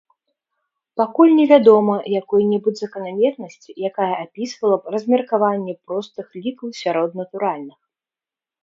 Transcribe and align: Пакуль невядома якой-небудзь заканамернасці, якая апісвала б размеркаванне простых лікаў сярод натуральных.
Пакуль 1.01 1.33
невядома 1.39 1.95
якой-небудзь 2.21 2.81
заканамернасці, 2.85 3.77
якая 3.91 4.11
апісвала 4.25 4.75
б 4.87 4.95
размеркаванне 4.97 5.73
простых 5.85 6.27
лікаў 6.45 6.67
сярод 6.81 7.09
натуральных. 7.23 7.79